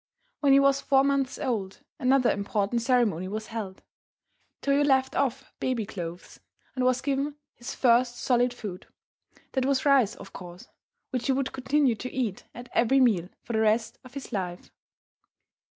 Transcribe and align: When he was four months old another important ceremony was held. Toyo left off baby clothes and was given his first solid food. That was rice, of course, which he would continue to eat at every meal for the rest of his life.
When 0.39 0.51
he 0.51 0.59
was 0.59 0.81
four 0.81 1.03
months 1.03 1.37
old 1.37 1.81
another 1.99 2.31
important 2.31 2.81
ceremony 2.81 3.27
was 3.27 3.49
held. 3.53 3.83
Toyo 4.63 4.81
left 4.83 5.13
off 5.15 5.53
baby 5.59 5.85
clothes 5.85 6.39
and 6.75 6.83
was 6.83 7.01
given 7.01 7.35
his 7.53 7.75
first 7.75 8.17
solid 8.17 8.51
food. 8.51 8.87
That 9.51 9.63
was 9.67 9.85
rice, 9.85 10.15
of 10.15 10.33
course, 10.33 10.69
which 11.11 11.27
he 11.27 11.33
would 11.33 11.53
continue 11.53 11.93
to 11.97 12.11
eat 12.11 12.45
at 12.55 12.69
every 12.73 12.99
meal 12.99 13.29
for 13.43 13.53
the 13.53 13.61
rest 13.61 13.99
of 14.03 14.15
his 14.15 14.31
life. 14.33 14.71